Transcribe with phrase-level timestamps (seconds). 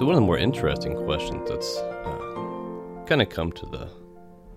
[0.00, 3.90] So one of the more interesting questions that's uh, kind of come to the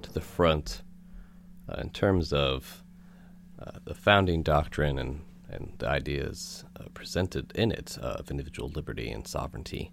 [0.01, 0.83] to the front
[1.67, 2.81] uh, in terms of
[3.59, 5.19] uh, the founding doctrine and
[5.49, 9.91] and the ideas uh, presented in it of individual liberty and sovereignty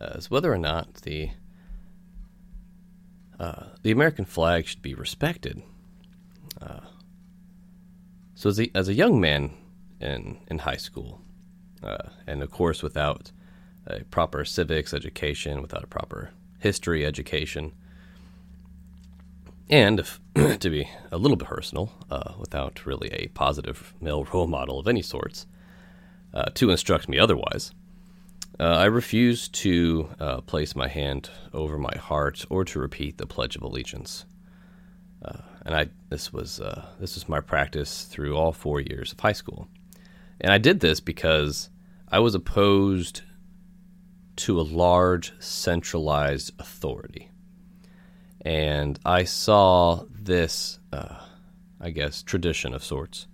[0.00, 1.30] uh, is whether or not the
[3.38, 5.62] uh, the American flag should be respected.
[8.34, 9.52] so as a, as a young man
[10.00, 11.20] in in high school,
[12.26, 13.30] and of course without
[13.86, 17.72] a proper civics education, without a proper history education,
[19.70, 24.48] and if, to be a little bit personal, uh, without really a positive male role
[24.48, 25.46] model of any sorts
[26.34, 27.72] uh, to instruct me otherwise,
[28.58, 33.26] uh, I refuse to uh, place my hand over my heart or to repeat the
[33.26, 34.26] Pledge of Allegiance.
[35.24, 39.20] Uh, and I this was uh, this was my practice through all four years of
[39.20, 39.68] high school,
[40.40, 41.70] and I did this because
[42.08, 43.22] I was opposed
[44.40, 47.30] to a large centralized authority.
[48.40, 51.26] And I saw this, uh,
[51.78, 53.26] I guess, tradition of sorts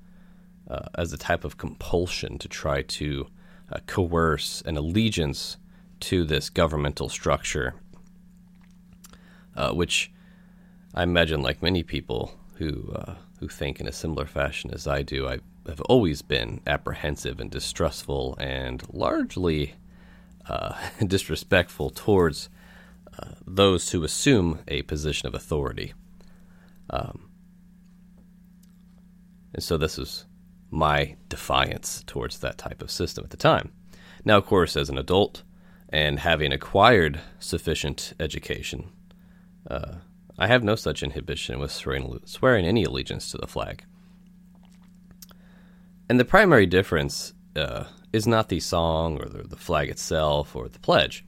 [0.69, 3.29] uh, as a type of compulsion to try to
[3.71, 5.59] uh, coerce an allegiance
[6.01, 7.75] to this governmental structure,
[9.57, 10.11] uh, which
[10.93, 15.03] I imagine, like many people who uh, who think in a similar fashion as I
[15.03, 19.75] do, I have always been apprehensive and distrustful and largely
[20.49, 20.75] uh,
[21.07, 22.49] disrespectful towards
[23.19, 25.95] uh, those who assume a position of authority.
[26.91, 27.31] Um,
[29.55, 30.27] and so this is
[30.71, 33.73] my defiance towards that type of system at the time.
[34.25, 35.43] Now, of course, as an adult
[35.89, 38.91] and having acquired sufficient education,
[39.71, 39.97] uh,
[40.39, 43.85] I have no such inhibition with swearing, swearing, any allegiance to the flag.
[46.09, 50.69] And the primary difference uh, is not the song or the, the flag itself or
[50.69, 51.25] the pledge,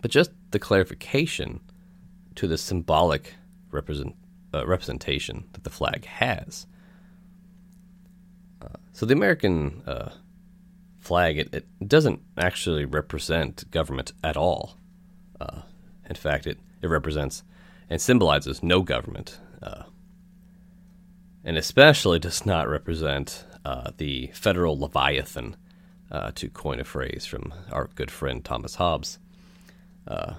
[0.00, 1.60] but just the clarification
[2.34, 3.34] to the symbolic
[3.70, 4.14] represent,
[4.54, 6.66] uh, representation that the flag has.
[8.62, 10.10] Uh, so the American uh,
[10.98, 14.76] flag it, it, doesn't actually represent government at all.
[15.40, 15.62] Uh,
[16.08, 17.42] in fact, it, it represents
[17.88, 19.84] and symbolizes no government, uh,
[21.44, 25.56] and especially does not represent uh, the federal leviathan,
[26.12, 29.18] uh, to coin a phrase from our good friend Thomas Hobbes.
[30.06, 30.34] Uh,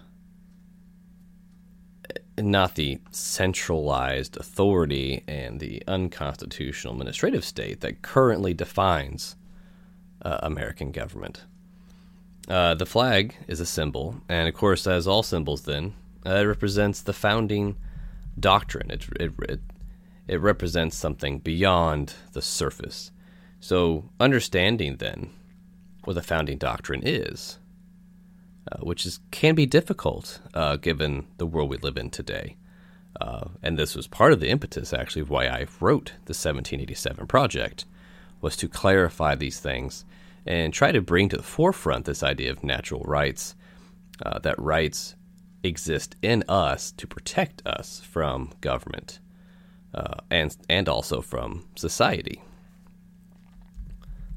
[2.38, 9.36] not the centralized authority and the unconstitutional administrative state that currently defines
[10.22, 11.44] uh, American government.
[12.48, 15.94] Uh, the flag is a symbol, and of course, as all symbols, then
[16.26, 17.76] uh, it represents the founding
[18.40, 18.90] doctrine.
[18.90, 19.60] It, it, it
[20.28, 23.12] it represents something beyond the surface.
[23.60, 25.32] So, understanding then
[26.04, 27.60] what the founding doctrine is,
[28.72, 32.56] uh, which is can be difficult uh, given the world we live in today.
[33.20, 37.26] Uh, and this was part of the impetus, actually, of why I wrote the 1787
[37.28, 37.86] project,
[38.42, 40.06] was to clarify these things
[40.46, 43.56] and try to bring to the forefront this idea of natural rights,
[44.26, 45.16] uh, that rights
[45.64, 49.20] exist in us to protect us from government
[49.94, 52.42] uh, and and also from society.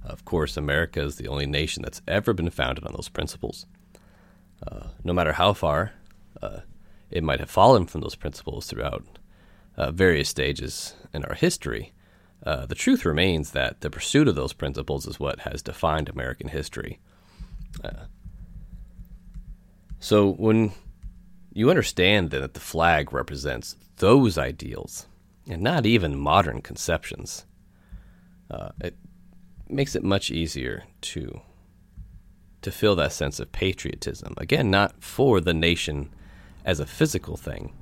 [0.04, 3.66] Of course, America is the only nation that's ever been founded on those principles.
[4.66, 5.92] Uh, no matter how far
[6.42, 6.60] uh,
[7.10, 9.04] it might have fallen from those principles throughout
[9.76, 11.92] uh, various stages in our history,
[12.44, 16.48] uh, the truth remains that the pursuit of those principles is what has defined American
[16.48, 16.98] history.
[17.84, 18.06] Uh,
[19.98, 20.72] so when
[21.52, 25.06] you understand that the flag represents those ideals
[25.46, 27.44] and not even modern conceptions,
[28.50, 28.96] uh, it
[29.72, 31.40] makes it much easier to
[32.62, 34.34] to feel that sense of patriotism.
[34.36, 36.10] Again, not for the nation
[36.62, 37.72] as a physical thing,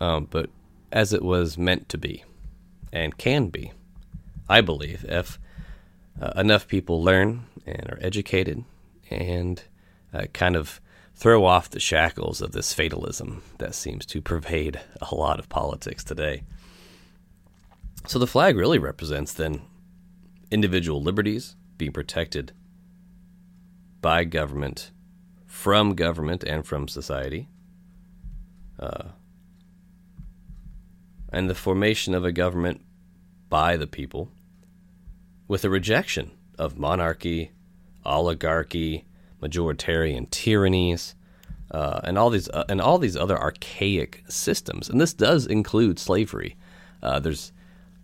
[0.00, 0.50] um, but
[0.90, 2.24] as it was meant to be
[2.92, 3.72] and can be.
[4.48, 5.38] I believe if
[6.20, 8.64] uh, enough people learn and are educated
[9.08, 9.62] and
[10.12, 10.80] uh, kind of
[11.14, 16.02] throw off the shackles of this fatalism that seems to pervade a lot of politics
[16.02, 16.42] today.
[18.08, 19.62] So the flag really represents then
[20.52, 22.52] individual liberties being protected
[24.00, 24.90] by government,
[25.46, 27.48] from government, and from society.
[28.78, 29.08] Uh,
[31.32, 32.82] and the formation of a government
[33.48, 34.30] by the people
[35.48, 37.52] with a rejection of monarchy,
[38.04, 39.04] oligarchy,
[39.40, 41.14] majoritarian tyrannies,
[41.70, 44.90] uh, and all these uh, and all these other archaic systems.
[44.90, 46.56] And this does include slavery.
[47.02, 47.52] Uh, there's